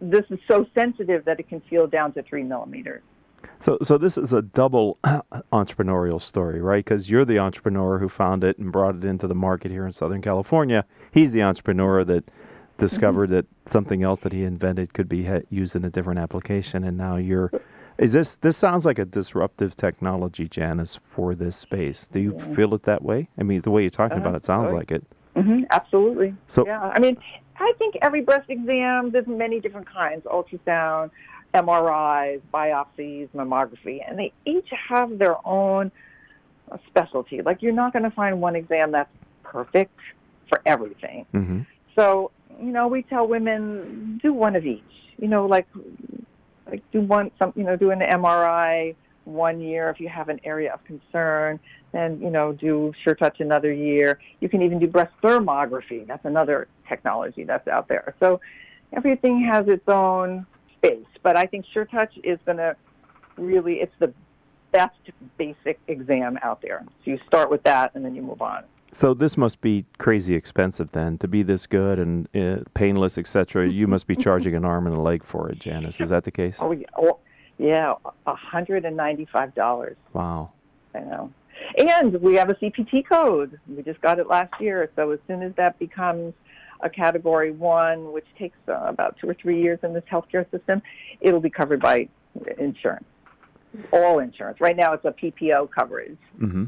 this 0.00 0.24
is 0.30 0.38
so 0.48 0.66
sensitive 0.74 1.24
that 1.24 1.40
it 1.40 1.48
can 1.48 1.60
feel 1.62 1.86
down 1.86 2.12
to 2.12 2.22
three 2.22 2.42
millimeters. 2.42 3.02
So, 3.58 3.78
so 3.82 3.98
this 3.98 4.18
is 4.18 4.32
a 4.32 4.42
double 4.42 4.98
entrepreneurial 5.52 6.20
story, 6.20 6.60
right? 6.60 6.84
Because 6.84 7.10
you're 7.10 7.24
the 7.24 7.38
entrepreneur 7.38 7.98
who 7.98 8.08
found 8.08 8.44
it 8.44 8.58
and 8.58 8.72
brought 8.72 8.96
it 8.96 9.04
into 9.04 9.26
the 9.26 9.34
market 9.34 9.70
here 9.70 9.86
in 9.86 9.92
Southern 9.92 10.22
California. 10.22 10.84
He's 11.12 11.30
the 11.30 11.42
entrepreneur 11.42 12.04
that 12.04 12.24
discovered 12.78 13.28
that 13.28 13.46
something 13.66 14.02
else 14.02 14.20
that 14.20 14.32
he 14.32 14.44
invented 14.44 14.92
could 14.92 15.08
be 15.08 15.24
ha- 15.24 15.42
used 15.50 15.76
in 15.76 15.84
a 15.84 15.90
different 15.90 16.18
application, 16.18 16.84
and 16.84 16.96
now 16.96 17.16
you're. 17.16 17.50
Is 17.98 18.14
this 18.14 18.36
this 18.40 18.56
sounds 18.56 18.86
like 18.86 18.98
a 18.98 19.04
disruptive 19.04 19.76
technology, 19.76 20.48
Janice, 20.48 20.98
for 21.10 21.34
this 21.34 21.56
space? 21.56 22.08
Do 22.08 22.20
you 22.20 22.38
feel 22.54 22.74
it 22.74 22.84
that 22.84 23.02
way? 23.02 23.28
I 23.38 23.42
mean, 23.42 23.60
the 23.60 23.70
way 23.70 23.82
you're 23.82 23.90
talking 23.90 24.18
about 24.18 24.34
it 24.34 24.44
sounds 24.44 24.72
oh, 24.72 24.76
like 24.76 24.90
it. 24.90 25.04
hmm 25.36 25.64
absolutely. 25.70 26.34
So- 26.48 26.66
yeah, 26.66 26.80
I 26.80 26.98
mean, 26.98 27.16
I 27.60 27.72
think 27.78 27.96
every 28.02 28.22
breast 28.22 28.48
exam, 28.48 29.10
there's 29.12 29.26
many 29.26 29.60
different 29.60 29.88
kinds: 29.88 30.24
ultrasound, 30.24 31.10
MRIs, 31.54 32.40
biopsies, 32.52 33.28
mammography, 33.30 34.00
and 34.06 34.18
they 34.18 34.32
each 34.44 34.68
have 34.88 35.18
their 35.18 35.36
own 35.46 35.92
specialty. 36.86 37.42
Like 37.42 37.62
you're 37.62 37.72
not 37.72 37.92
going 37.92 38.04
to 38.04 38.10
find 38.10 38.40
one 38.40 38.56
exam 38.56 38.92
that's 38.92 39.10
perfect 39.42 39.98
for 40.48 40.60
everything. 40.66 41.26
hmm 41.32 41.60
So, 41.94 42.30
you 42.60 42.72
know, 42.72 42.88
we 42.88 43.02
tell 43.02 43.26
women 43.26 44.18
do 44.22 44.32
one 44.32 44.56
of 44.56 44.64
each. 44.64 44.82
You 45.18 45.28
know, 45.28 45.46
like 45.46 45.66
like 46.70 46.82
do 46.92 47.00
one 47.00 47.30
some 47.38 47.52
you 47.56 47.64
know, 47.64 47.76
do 47.76 47.90
an 47.90 48.00
MRI 48.00 48.94
one 49.24 49.60
year 49.60 49.88
if 49.88 50.00
you 50.00 50.08
have 50.08 50.28
an 50.28 50.40
area 50.44 50.72
of 50.72 50.82
concern, 50.84 51.60
then, 51.92 52.20
you 52.20 52.30
know, 52.30 52.52
do 52.52 52.92
sure 53.04 53.14
touch 53.14 53.40
another 53.40 53.72
year. 53.72 54.18
You 54.40 54.48
can 54.48 54.62
even 54.62 54.78
do 54.78 54.86
breast 54.86 55.12
thermography. 55.22 56.06
That's 56.06 56.24
another 56.24 56.68
technology 56.88 57.44
that's 57.44 57.68
out 57.68 57.88
there. 57.88 58.14
So 58.18 58.40
everything 58.92 59.44
has 59.44 59.68
its 59.68 59.86
own 59.86 60.46
space. 60.82 61.06
But 61.22 61.36
I 61.36 61.46
think 61.46 61.64
sure 61.72 61.84
touch 61.84 62.12
is 62.22 62.38
gonna 62.44 62.76
really 63.36 63.74
it's 63.74 63.94
the 63.98 64.12
best 64.72 64.96
basic 65.36 65.78
exam 65.88 66.38
out 66.42 66.62
there. 66.62 66.84
So 67.04 67.10
you 67.10 67.18
start 67.26 67.50
with 67.50 67.62
that 67.64 67.94
and 67.94 68.04
then 68.04 68.14
you 68.14 68.22
move 68.22 68.42
on. 68.42 68.64
So 68.94 69.14
this 69.14 69.38
must 69.38 69.60
be 69.60 69.86
crazy 69.98 70.34
expensive 70.34 70.92
then 70.92 71.16
to 71.18 71.28
be 71.28 71.42
this 71.42 71.66
good 71.66 71.98
and 71.98 72.28
uh, 72.36 72.64
painless, 72.74 73.16
etc. 73.16 73.68
You 73.70 73.86
must 73.86 74.06
be 74.06 74.16
charging 74.16 74.54
an 74.54 74.64
arm 74.64 74.86
and 74.86 74.94
a 74.94 75.00
leg 75.00 75.24
for 75.24 75.48
it, 75.48 75.58
Janice. 75.58 76.00
Is 76.00 76.10
that 76.10 76.24
the 76.24 76.30
case? 76.30 76.56
Oh 76.60 76.72
yeah, 76.72 76.86
oh, 76.98 77.18
yeah, 77.58 77.94
a 78.26 78.34
hundred 78.34 78.84
and 78.84 78.96
ninety-five 78.96 79.54
dollars. 79.54 79.96
Wow. 80.12 80.52
I 80.94 81.00
know, 81.00 81.32
and 81.78 82.20
we 82.20 82.34
have 82.34 82.50
a 82.50 82.54
CPT 82.54 83.06
code. 83.08 83.58
We 83.66 83.82
just 83.82 84.00
got 84.02 84.18
it 84.18 84.26
last 84.26 84.52
year, 84.60 84.90
so 84.94 85.10
as 85.10 85.20
soon 85.26 85.42
as 85.42 85.54
that 85.54 85.78
becomes 85.78 86.34
a 86.82 86.90
Category 86.90 87.50
One, 87.52 88.12
which 88.12 88.26
takes 88.38 88.58
uh, 88.68 88.72
about 88.84 89.16
two 89.18 89.28
or 89.28 89.34
three 89.34 89.60
years 89.62 89.78
in 89.82 89.92
this 89.94 90.04
healthcare 90.10 90.48
system, 90.50 90.82
it'll 91.20 91.40
be 91.40 91.50
covered 91.50 91.80
by 91.80 92.08
insurance, 92.58 93.04
all 93.92 94.18
insurance. 94.18 94.60
Right 94.60 94.76
now, 94.76 94.92
it's 94.92 95.04
a 95.04 95.12
PPO 95.12 95.70
coverage. 95.70 96.18
hmm 96.38 96.64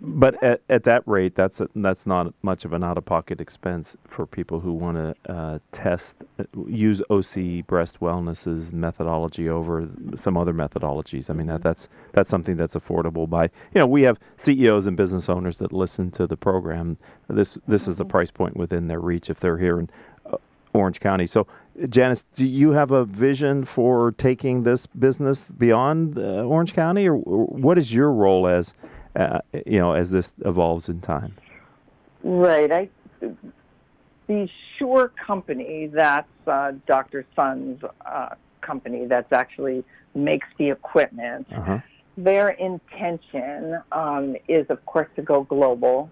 But 0.00 0.42
at, 0.42 0.60
at 0.68 0.84
that 0.84 1.02
rate, 1.06 1.34
that's 1.34 1.60
a, 1.60 1.68
that's 1.74 2.06
not 2.06 2.32
much 2.42 2.64
of 2.64 2.72
an 2.72 2.84
out-of-pocket 2.84 3.40
expense 3.40 3.96
for 4.08 4.24
people 4.24 4.60
who 4.60 4.72
want 4.72 4.96
to 4.96 5.32
uh, 5.32 5.58
test, 5.72 6.16
uh, 6.38 6.44
use 6.66 7.02
OC 7.10 7.66
Breast 7.66 8.00
Wellness's 8.00 8.72
methodology 8.72 9.48
over 9.48 9.88
some 10.16 10.36
other 10.36 10.54
methodologies. 10.54 11.28
I 11.28 11.34
mean, 11.34 11.48
that, 11.48 11.62
that's 11.62 11.88
that's 12.12 12.30
something 12.30 12.56
that's 12.56 12.76
affordable 12.76 13.28
by 13.28 13.44
you 13.44 13.78
know 13.78 13.86
we 13.86 14.02
have 14.02 14.18
CEOs 14.36 14.86
and 14.86 14.96
business 14.96 15.28
owners 15.28 15.58
that 15.58 15.72
listen 15.72 16.10
to 16.12 16.26
the 16.26 16.36
program. 16.36 16.96
This 17.28 17.58
this 17.66 17.88
is 17.88 18.00
a 18.00 18.04
price 18.04 18.30
point 18.30 18.56
within 18.56 18.86
their 18.86 19.00
reach 19.00 19.28
if 19.28 19.40
they're 19.40 19.58
here 19.58 19.80
in 19.80 19.90
uh, 20.24 20.36
Orange 20.72 21.00
County. 21.00 21.26
So, 21.26 21.46
Janice, 21.88 22.24
do 22.34 22.46
you 22.46 22.70
have 22.70 22.90
a 22.90 23.04
vision 23.04 23.64
for 23.64 24.12
taking 24.12 24.62
this 24.62 24.86
business 24.86 25.50
beyond 25.50 26.16
uh, 26.16 26.44
Orange 26.44 26.74
County, 26.74 27.08
or, 27.08 27.16
or 27.16 27.46
what 27.46 27.76
is 27.76 27.92
your 27.92 28.12
role 28.12 28.46
as 28.46 28.74
uh, 29.16 29.40
you 29.66 29.78
know, 29.78 29.92
as 29.92 30.10
this 30.10 30.32
evolves 30.44 30.88
in 30.88 31.00
time. 31.00 31.34
Right. 32.22 32.70
I, 32.70 32.88
the 34.26 34.48
Sure 34.78 35.08
company, 35.08 35.88
that's 35.92 36.28
uh, 36.46 36.72
Dr. 36.86 37.26
Son's 37.36 37.82
uh, 38.06 38.30
company, 38.62 39.04
that's 39.04 39.30
actually 39.32 39.84
makes 40.14 40.48
the 40.56 40.70
equipment. 40.70 41.46
Uh-huh. 41.52 41.80
Their 42.16 42.50
intention 42.50 43.78
um, 43.92 44.36
is, 44.48 44.66
of 44.70 44.84
course, 44.86 45.08
to 45.16 45.22
go 45.22 45.42
global, 45.42 46.10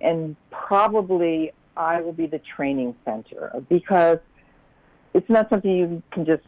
and 0.00 0.36
probably 0.50 1.52
I 1.76 2.00
will 2.00 2.12
be 2.12 2.26
the 2.26 2.40
training 2.40 2.94
center 3.04 3.52
because 3.68 4.18
it's 5.14 5.28
not 5.30 5.48
something 5.48 5.70
you 5.70 6.02
can 6.10 6.24
just. 6.26 6.42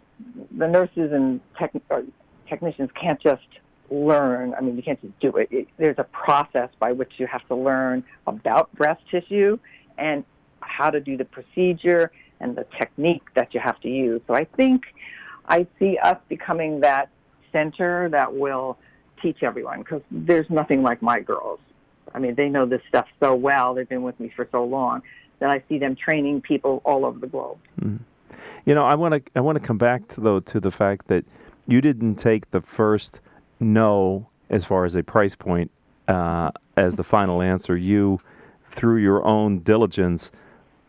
The 0.56 0.66
nurses 0.66 1.12
and 1.12 1.40
tech, 1.58 1.72
or 1.90 2.02
technicians 2.48 2.90
can't 3.00 3.20
just 3.20 3.46
learn. 3.90 4.54
I 4.54 4.60
mean, 4.60 4.76
you 4.76 4.82
can't 4.82 5.00
just 5.00 5.18
do 5.20 5.36
it. 5.36 5.48
it. 5.50 5.68
There's 5.76 5.98
a 5.98 6.04
process 6.04 6.70
by 6.78 6.92
which 6.92 7.12
you 7.18 7.26
have 7.26 7.46
to 7.48 7.54
learn 7.54 8.04
about 8.26 8.72
breast 8.74 9.02
tissue 9.10 9.58
and 9.98 10.24
how 10.60 10.90
to 10.90 11.00
do 11.00 11.16
the 11.16 11.24
procedure 11.24 12.10
and 12.40 12.56
the 12.56 12.66
technique 12.78 13.22
that 13.34 13.54
you 13.54 13.60
have 13.60 13.80
to 13.80 13.88
use. 13.88 14.20
So 14.26 14.34
I 14.34 14.44
think 14.44 14.84
I 15.46 15.66
see 15.78 15.98
us 15.98 16.18
becoming 16.28 16.80
that 16.80 17.08
center 17.52 18.08
that 18.10 18.34
will 18.34 18.78
teach 19.22 19.42
everyone 19.42 19.78
because 19.80 20.02
there's 20.10 20.48
nothing 20.50 20.82
like 20.82 21.00
my 21.00 21.20
girls. 21.20 21.60
I 22.14 22.18
mean, 22.18 22.34
they 22.34 22.48
know 22.48 22.66
this 22.66 22.82
stuff 22.88 23.06
so 23.20 23.34
well. 23.34 23.74
They've 23.74 23.88
been 23.88 24.02
with 24.02 24.18
me 24.20 24.32
for 24.34 24.48
so 24.52 24.64
long 24.64 25.02
that 25.38 25.50
I 25.50 25.62
see 25.68 25.78
them 25.78 25.96
training 25.96 26.42
people 26.42 26.82
all 26.84 27.04
over 27.04 27.18
the 27.18 27.26
globe. 27.26 27.58
Mm. 27.80 28.00
You 28.64 28.74
know, 28.74 28.84
I 28.84 28.94
want 28.94 29.14
to 29.14 29.30
I 29.34 29.40
want 29.40 29.56
to 29.56 29.66
come 29.66 29.78
back 29.78 30.08
to 30.08 30.20
though 30.20 30.40
to 30.40 30.60
the 30.60 30.70
fact 30.70 31.08
that 31.08 31.24
you 31.66 31.80
didn't 31.80 32.16
take 32.16 32.50
the 32.50 32.60
first 32.60 33.20
no 33.60 34.28
as 34.50 34.64
far 34.64 34.84
as 34.84 34.94
a 34.94 35.02
price 35.02 35.34
point 35.34 35.70
uh, 36.08 36.50
as 36.76 36.96
the 36.96 37.04
final 37.04 37.42
answer. 37.42 37.76
You, 37.76 38.20
through 38.64 38.98
your 38.98 39.24
own 39.24 39.60
diligence 39.60 40.30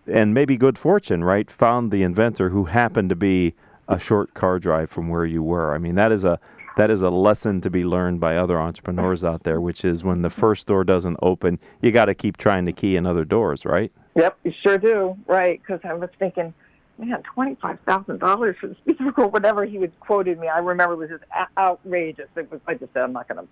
and 0.05 0.33
maybe 0.33 0.57
good 0.57 0.77
fortune, 0.77 1.23
right, 1.23 1.49
found 1.49 1.91
the 1.91 2.03
inventor 2.03 2.49
who 2.49 2.65
happened 2.65 3.09
to 3.09 3.15
be 3.15 3.53
a 3.87 3.99
short 3.99 4.33
car 4.33 4.59
drive 4.59 4.89
from 4.89 5.09
where 5.09 5.25
you 5.25 5.41
were. 5.41 5.73
I 5.73 5.77
mean, 5.77 5.95
that 5.95 6.11
is 6.11 6.23
a 6.23 6.39
that 6.77 6.91
is 6.91 7.01
a 7.01 7.09
lesson 7.09 7.59
to 7.61 7.71
be 7.71 7.83
learned 7.83 8.19
by 8.19 8.37
other 8.37 8.59
entrepreneurs 8.59 9.23
out 9.23 9.43
there, 9.43 9.59
which 9.59 9.83
is 9.83 10.03
when 10.03 10.21
the 10.21 10.29
first 10.29 10.67
door 10.67 10.83
doesn't 10.83 11.17
open, 11.23 11.57
you 11.81 11.91
got 11.91 12.05
to 12.05 12.13
keep 12.13 12.37
trying 12.37 12.67
to 12.67 12.71
key 12.71 12.95
in 12.95 13.07
other 13.07 13.25
doors, 13.25 13.65
right? 13.65 13.91
Yep, 14.15 14.37
you 14.43 14.53
sure 14.61 14.77
do, 14.77 15.17
right? 15.25 15.59
Because 15.59 15.79
I 15.83 15.93
was 15.95 16.09
thinking, 16.19 16.53
man, 16.97 17.21
twenty 17.23 17.55
five 17.55 17.79
thousand 17.85 18.19
dollars 18.19 18.55
for 18.59 18.67
this 18.67 18.77
piece 18.85 18.97
of 18.99 19.31
whatever 19.31 19.65
he 19.65 19.77
was 19.77 19.89
quoted 19.99 20.39
me. 20.39 20.47
I 20.47 20.59
remember 20.59 20.93
it 20.93 20.97
was 20.97 21.09
just 21.09 21.23
outrageous. 21.57 22.27
It 22.35 22.51
was. 22.51 22.59
I 22.67 22.73
just 22.73 22.93
said 22.93 23.03
I'm 23.03 23.13
not 23.13 23.27
going 23.27 23.45
to 23.45 23.47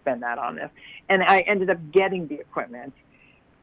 spend 0.00 0.22
that 0.22 0.38
on 0.38 0.56
this, 0.56 0.70
and 1.08 1.22
I 1.22 1.40
ended 1.40 1.70
up 1.70 1.78
getting 1.92 2.26
the 2.26 2.40
equipment 2.40 2.92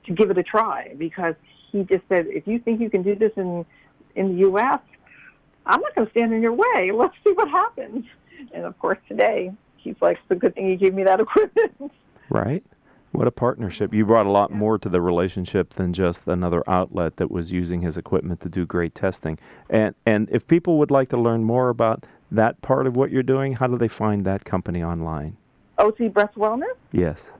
to 0.05 0.13
give 0.13 0.29
it 0.31 0.37
a 0.37 0.43
try 0.43 0.93
because 0.97 1.35
he 1.71 1.83
just 1.83 2.03
said, 2.09 2.27
if 2.27 2.47
you 2.47 2.59
think 2.59 2.81
you 2.81 2.89
can 2.89 3.03
do 3.03 3.15
this 3.15 3.31
in 3.35 3.65
in 4.15 4.29
the 4.29 4.39
U.S., 4.39 4.79
I'm 5.65 5.81
not 5.81 5.95
going 5.95 6.07
to 6.07 6.11
stand 6.11 6.33
in 6.33 6.41
your 6.41 6.53
way. 6.53 6.91
Let's 6.93 7.15
see 7.23 7.31
what 7.33 7.49
happens. 7.49 8.05
And 8.53 8.65
of 8.65 8.77
course, 8.79 8.97
today 9.07 9.51
he's 9.77 9.95
like, 10.01 10.17
it's 10.17 10.31
a 10.31 10.35
good 10.35 10.55
thing 10.55 10.69
he 10.69 10.75
gave 10.75 10.93
me 10.93 11.03
that 11.03 11.19
equipment. 11.19 11.91
Right. 12.29 12.63
What 13.11 13.27
a 13.27 13.31
partnership. 13.31 13.93
You 13.93 14.05
brought 14.05 14.27
a 14.27 14.31
lot 14.31 14.51
more 14.51 14.77
to 14.77 14.87
the 14.87 15.01
relationship 15.01 15.73
than 15.73 15.93
just 15.93 16.27
another 16.27 16.63
outlet 16.69 17.17
that 17.17 17.31
was 17.31 17.51
using 17.51 17.81
his 17.81 17.97
equipment 17.97 18.39
to 18.41 18.49
do 18.49 18.65
great 18.65 18.93
testing. 18.93 19.39
And 19.69 19.95
and 20.05 20.29
if 20.31 20.47
people 20.47 20.77
would 20.77 20.91
like 20.91 21.09
to 21.09 21.17
learn 21.17 21.43
more 21.43 21.69
about 21.69 22.05
that 22.31 22.61
part 22.61 22.85
of 22.85 22.95
what 22.95 23.11
you're 23.11 23.23
doing, 23.23 23.53
how 23.53 23.67
do 23.67 23.77
they 23.77 23.87
find 23.87 24.25
that 24.25 24.45
company 24.45 24.83
online? 24.83 25.37
OC 25.79 26.13
Breast 26.13 26.35
Wellness? 26.35 26.75
Yes. 26.91 27.31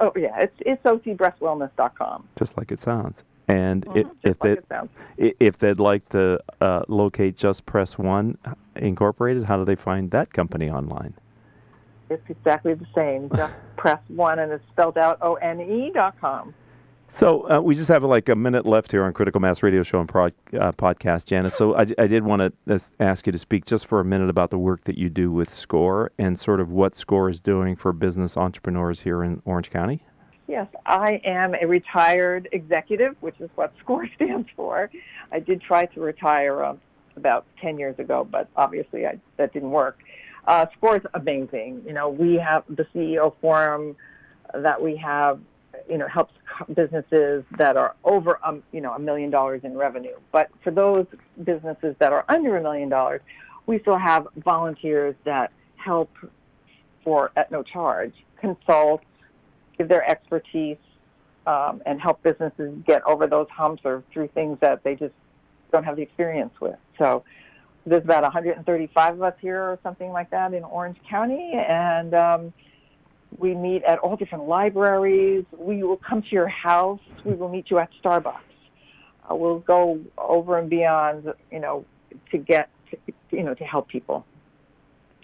Oh 0.00 0.12
yeah, 0.16 0.40
it's 0.40 0.56
it's 0.60 0.82
ocbreastwellness.com. 0.82 2.28
Just 2.36 2.56
like 2.56 2.72
it 2.72 2.80
sounds. 2.80 3.24
And 3.46 3.84
mm-hmm, 3.84 4.10
if, 4.22 4.36
like 4.42 4.68
they 5.16 5.34
if 5.40 5.58
they'd 5.58 5.80
like 5.80 6.08
to 6.10 6.40
uh, 6.60 6.82
locate 6.88 7.36
Just 7.36 7.66
Press 7.66 7.98
One 7.98 8.38
Incorporated, 8.76 9.44
how 9.44 9.56
do 9.56 9.64
they 9.64 9.76
find 9.76 10.10
that 10.10 10.32
company 10.32 10.70
online? 10.70 11.14
It's 12.08 12.28
exactly 12.28 12.74
the 12.74 12.86
same. 12.94 13.28
Just 13.36 13.52
Press 13.80 14.02
One, 14.08 14.38
and 14.38 14.52
it's 14.52 14.62
spelled 14.72 14.98
out 14.98 15.16
O 15.22 15.36
N 15.36 15.58
E 15.58 15.90
dot 15.94 16.14
com. 16.20 16.52
So 17.08 17.50
uh, 17.50 17.60
we 17.60 17.74
just 17.74 17.88
have 17.88 18.04
like 18.04 18.28
a 18.28 18.36
minute 18.36 18.66
left 18.66 18.92
here 18.92 19.02
on 19.04 19.14
Critical 19.14 19.40
Mass 19.40 19.62
Radio 19.62 19.82
Show 19.82 20.00
and 20.00 20.08
pro- 20.08 20.26
uh, 20.26 20.72
podcast, 20.72 21.24
Janice. 21.24 21.56
So 21.56 21.74
I, 21.74 21.86
I 21.96 22.06
did 22.06 22.22
want 22.22 22.54
to 22.68 22.80
ask 23.00 23.24
you 23.24 23.32
to 23.32 23.38
speak 23.38 23.64
just 23.64 23.86
for 23.86 23.98
a 23.98 24.04
minute 24.04 24.28
about 24.28 24.50
the 24.50 24.58
work 24.58 24.84
that 24.84 24.98
you 24.98 25.08
do 25.08 25.32
with 25.32 25.48
SCORE 25.48 26.12
and 26.18 26.38
sort 26.38 26.60
of 26.60 26.70
what 26.70 26.94
SCORE 26.94 27.30
is 27.30 27.40
doing 27.40 27.74
for 27.74 27.94
business 27.94 28.36
entrepreneurs 28.36 29.00
here 29.00 29.24
in 29.24 29.40
Orange 29.46 29.70
County. 29.70 30.04
Yes, 30.46 30.68
I 30.84 31.22
am 31.24 31.54
a 31.54 31.66
retired 31.66 32.50
executive, 32.52 33.16
which 33.20 33.40
is 33.40 33.48
what 33.54 33.72
SCORE 33.80 34.10
stands 34.14 34.48
for. 34.54 34.90
I 35.32 35.40
did 35.40 35.62
try 35.62 35.86
to 35.86 36.00
retire 36.00 36.62
uh, 36.62 36.76
about 37.16 37.46
10 37.62 37.78
years 37.78 37.98
ago, 37.98 38.28
but 38.30 38.46
obviously 38.56 39.06
I, 39.06 39.18
that 39.38 39.54
didn't 39.54 39.70
work. 39.70 39.98
Uh, 40.46 40.66
SCORE 40.76 40.96
is 40.96 41.02
amazing. 41.14 41.82
You 41.86 41.92
know, 41.92 42.08
we 42.08 42.36
have 42.36 42.64
the 42.68 42.86
CEO 42.94 43.34
forum 43.40 43.96
that 44.54 44.80
we 44.80 44.96
have, 44.96 45.40
you 45.88 45.98
know, 45.98 46.08
helps 46.08 46.32
businesses 46.74 47.44
that 47.58 47.76
are 47.76 47.94
over, 48.04 48.38
um, 48.44 48.62
you 48.72 48.80
know, 48.80 48.92
a 48.92 48.98
million 48.98 49.30
dollars 49.30 49.62
in 49.64 49.76
revenue. 49.76 50.16
But 50.32 50.50
for 50.62 50.70
those 50.70 51.06
businesses 51.42 51.94
that 51.98 52.12
are 52.12 52.24
under 52.28 52.56
a 52.56 52.62
million 52.62 52.88
dollars, 52.88 53.20
we 53.66 53.78
still 53.80 53.98
have 53.98 54.26
volunteers 54.36 55.14
that 55.24 55.52
help 55.76 56.10
for 57.04 57.30
at 57.36 57.50
no 57.50 57.62
charge, 57.62 58.12
consult, 58.40 59.02
give 59.78 59.88
their 59.88 60.08
expertise 60.08 60.76
um, 61.46 61.80
and 61.86 62.00
help 62.00 62.22
businesses 62.22 62.74
get 62.86 63.02
over 63.04 63.26
those 63.26 63.48
humps 63.50 63.82
or 63.84 64.02
through 64.12 64.28
things 64.28 64.58
that 64.60 64.82
they 64.84 64.94
just 64.94 65.14
don't 65.72 65.84
have 65.84 65.96
the 65.96 66.02
experience 66.02 66.52
with. 66.60 66.76
So 66.98 67.24
there's 67.86 68.04
about 68.04 68.22
135 68.22 69.14
of 69.14 69.22
us 69.22 69.34
here 69.40 69.62
or 69.62 69.78
something 69.82 70.10
like 70.10 70.30
that 70.30 70.52
in 70.54 70.64
Orange 70.64 70.98
County, 71.08 71.52
and 71.54 72.14
um, 72.14 72.52
we 73.38 73.54
meet 73.54 73.82
at 73.84 73.98
all 73.98 74.16
different 74.16 74.46
libraries. 74.46 75.44
We 75.56 75.82
will 75.82 75.96
come 75.96 76.22
to 76.22 76.28
your 76.30 76.48
house. 76.48 77.00
We 77.24 77.34
will 77.34 77.48
meet 77.48 77.70
you 77.70 77.78
at 77.78 77.90
Starbucks. 78.02 78.40
Uh, 79.30 79.34
we'll 79.34 79.60
go 79.60 80.00
over 80.18 80.58
and 80.58 80.68
beyond, 80.68 81.32
you 81.50 81.60
know, 81.60 81.84
to 82.32 82.38
get, 82.38 82.68
to, 82.90 82.98
you 83.30 83.42
know, 83.42 83.54
to 83.54 83.64
help 83.64 83.88
people. 83.88 84.26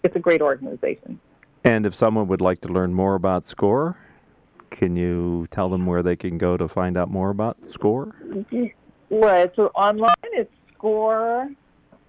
It's 0.02 0.14
a 0.14 0.20
great 0.20 0.40
organization. 0.40 1.20
And 1.64 1.84
if 1.84 1.94
someone 1.94 2.28
would 2.28 2.40
like 2.40 2.60
to 2.60 2.68
learn 2.68 2.94
more 2.94 3.16
about 3.16 3.44
SCORE, 3.44 3.96
can 4.70 4.94
you 4.94 5.48
tell 5.50 5.68
them 5.68 5.86
where 5.86 6.02
they 6.02 6.14
can 6.14 6.38
go 6.38 6.56
to 6.56 6.68
find 6.68 6.96
out 6.96 7.10
more 7.10 7.30
about 7.30 7.56
SCORE? 7.68 8.14
Well, 9.08 9.42
it's 9.42 9.58
online 9.58 10.12
it's 10.24 10.52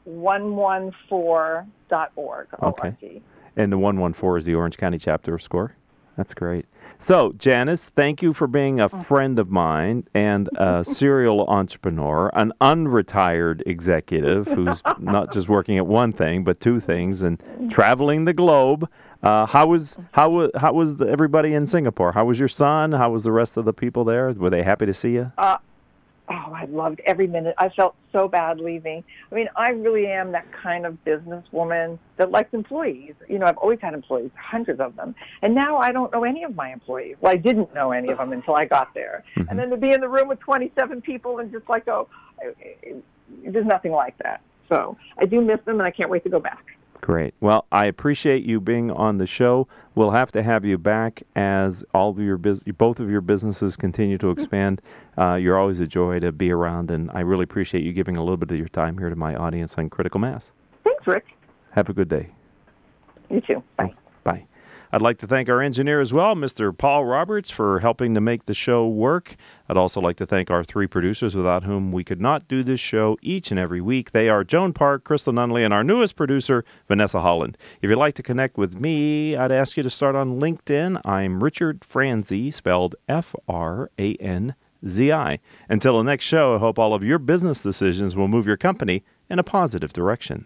score114.org. 0.07 2.47
Okay. 2.63 3.21
And 3.55 3.71
the 3.71 3.77
114 3.77 4.37
is 4.37 4.45
the 4.45 4.55
Orange 4.55 4.77
County 4.77 4.97
chapter 4.97 5.35
of 5.35 5.41
SCORE? 5.41 5.73
That's 6.15 6.33
great. 6.33 6.65
So, 6.99 7.33
Janice, 7.33 7.85
thank 7.85 8.23
you 8.23 8.33
for 8.33 8.47
being 8.47 8.79
a 8.79 8.85
oh. 8.85 8.87
friend 8.87 9.37
of 9.37 9.51
mine 9.51 10.07
and 10.15 10.49
a 10.55 10.83
serial 10.87 11.45
entrepreneur, 11.47 12.31
an 12.33 12.53
unretired 12.59 13.61
executive 13.67 14.47
who's 14.47 14.81
not 14.99 15.31
just 15.31 15.47
working 15.47 15.77
at 15.77 15.85
one 15.85 16.11
thing, 16.11 16.43
but 16.43 16.59
two 16.59 16.79
things 16.79 17.21
and 17.21 17.39
traveling 17.69 18.25
the 18.25 18.33
globe. 18.33 18.89
Uh, 19.21 19.45
how 19.45 19.67
was 19.67 19.97
how 20.11 20.29
was 20.29 20.49
how 20.55 20.73
was 20.73 20.95
the, 20.97 21.07
everybody 21.07 21.53
in 21.53 21.67
Singapore? 21.67 22.11
How 22.11 22.25
was 22.25 22.39
your 22.39 22.47
son? 22.47 22.91
How 22.91 23.11
was 23.11 23.23
the 23.23 23.31
rest 23.31 23.57
of 23.57 23.65
the 23.65 23.73
people 23.73 24.03
there? 24.03 24.31
Were 24.31 24.49
they 24.49 24.63
happy 24.63 24.85
to 24.85 24.93
see 24.93 25.13
you? 25.13 25.31
Uh, 25.37 25.57
oh, 26.29 26.53
I 26.53 26.65
loved 26.65 27.01
every 27.05 27.27
minute. 27.27 27.55
I 27.57 27.69
felt 27.69 27.95
so 28.11 28.27
bad 28.27 28.59
leaving. 28.59 29.03
I 29.31 29.35
mean, 29.35 29.47
I 29.55 29.69
really 29.69 30.07
am 30.07 30.31
that 30.33 30.45
kind 30.51 30.85
of 30.85 30.97
businesswoman 31.05 31.99
that 32.17 32.31
likes 32.31 32.53
employees. 32.53 33.13
You 33.29 33.39
know, 33.39 33.45
I've 33.45 33.57
always 33.57 33.79
had 33.81 33.93
employees, 33.93 34.31
hundreds 34.35 34.79
of 34.79 34.95
them. 34.95 35.15
And 35.41 35.55
now 35.55 35.77
I 35.77 35.91
don't 35.91 36.11
know 36.11 36.23
any 36.23 36.43
of 36.43 36.55
my 36.55 36.71
employees. 36.71 37.15
Well, 37.21 37.31
I 37.31 37.37
didn't 37.37 37.73
know 37.73 37.91
any 37.91 38.09
of 38.09 38.17
them 38.17 38.33
until 38.33 38.55
I 38.55 38.65
got 38.65 38.93
there. 38.93 39.23
Mm-hmm. 39.37 39.49
And 39.49 39.59
then 39.59 39.69
to 39.69 39.77
be 39.77 39.91
in 39.91 40.01
the 40.01 40.09
room 40.09 40.27
with 40.27 40.39
27 40.39 41.01
people 41.01 41.39
and 41.39 41.51
just 41.51 41.67
like 41.69 41.85
go, 41.85 42.09
there's 43.45 43.65
nothing 43.65 43.91
like 43.91 44.17
that. 44.19 44.41
So 44.69 44.97
I 45.17 45.25
do 45.25 45.41
miss 45.41 45.59
them 45.65 45.79
and 45.79 45.87
I 45.87 45.91
can't 45.91 46.09
wait 46.09 46.23
to 46.23 46.29
go 46.29 46.39
back. 46.39 46.76
Great. 47.01 47.33
Well, 47.39 47.65
I 47.71 47.85
appreciate 47.85 48.43
you 48.43 48.59
being 48.59 48.91
on 48.91 49.17
the 49.17 49.27
show. 49.27 49.67
We'll 49.95 50.11
have 50.11 50.31
to 50.33 50.43
have 50.43 50.65
you 50.65 50.77
back 50.77 51.23
as 51.35 51.83
all 51.93 52.09
of 52.09 52.19
your 52.19 52.37
bus- 52.37 52.63
both 52.77 52.99
of 52.99 53.09
your 53.09 53.21
businesses 53.21 53.77
continue 53.77 54.17
to 54.17 54.29
expand. 54.29 54.81
Uh, 55.17 55.35
you're 55.35 55.57
always 55.57 55.79
a 55.79 55.87
joy 55.87 56.19
to 56.19 56.31
be 56.31 56.51
around, 56.51 56.91
and 56.91 57.09
I 57.13 57.21
really 57.21 57.43
appreciate 57.43 57.83
you 57.83 57.93
giving 57.93 58.17
a 58.17 58.21
little 58.21 58.37
bit 58.37 58.51
of 58.51 58.57
your 58.57 58.67
time 58.67 58.97
here 58.97 59.09
to 59.09 59.15
my 59.15 59.35
audience 59.35 59.77
on 59.77 59.89
Critical 59.89 60.19
Mass. 60.19 60.51
Thanks, 60.83 61.07
Rick. 61.07 61.25
Have 61.71 61.89
a 61.89 61.93
good 61.93 62.09
day. 62.09 62.29
You 63.29 63.41
too. 63.41 63.63
Bye. 63.77 63.85
Bye. 63.85 63.93
I'd 64.91 65.01
like 65.01 65.17
to 65.19 65.27
thank 65.27 65.49
our 65.49 65.61
engineer 65.61 65.99
as 65.99 66.13
well, 66.13 66.35
Mr. 66.35 66.75
Paul 66.75 67.05
Roberts, 67.05 67.49
for 67.49 67.79
helping 67.79 68.13
to 68.13 68.21
make 68.21 68.45
the 68.45 68.53
show 68.53 68.87
work. 68.87 69.35
I'd 69.67 69.77
also 69.77 69.99
like 69.99 70.15
to 70.17 70.25
thank 70.25 70.49
our 70.49 70.63
three 70.63 70.87
producers 70.87 71.35
without 71.35 71.63
whom 71.63 71.91
we 71.91 72.03
could 72.03 72.21
not 72.21 72.47
do 72.47 72.63
this 72.63 72.79
show 72.79 73.17
each 73.21 73.51
and 73.51 73.59
every 73.59 73.81
week. 73.81 74.11
They 74.11 74.29
are 74.29 74.43
Joan 74.43 74.73
Park, 74.73 75.03
Crystal 75.03 75.33
Nunley, 75.33 75.65
and 75.65 75.73
our 75.73 75.83
newest 75.83 76.15
producer, 76.15 76.63
Vanessa 76.87 77.21
Holland. 77.21 77.57
If 77.81 77.89
you'd 77.89 77.99
like 77.99 78.15
to 78.15 78.23
connect 78.23 78.57
with 78.57 78.79
me, 78.79 79.35
I'd 79.35 79.51
ask 79.51 79.75
you 79.75 79.83
to 79.83 79.89
start 79.89 80.15
on 80.15 80.39
LinkedIn. 80.39 81.01
I'm 81.03 81.43
Richard 81.43 81.83
Franzi, 81.83 82.51
spelled 82.51 82.95
F 83.09 83.35
R 83.47 83.91
A 83.99 84.15
N 84.15 84.55
Z 84.87 85.11
I. 85.11 85.39
Until 85.67 85.97
the 85.97 86.03
next 86.03 86.25
show, 86.25 86.55
I 86.55 86.59
hope 86.59 86.79
all 86.79 86.93
of 86.93 87.03
your 87.03 87.19
business 87.19 87.61
decisions 87.61 88.15
will 88.15 88.27
move 88.27 88.45
your 88.45 88.57
company 88.57 89.03
in 89.29 89.39
a 89.39 89.43
positive 89.43 89.91
direction. 89.91 90.45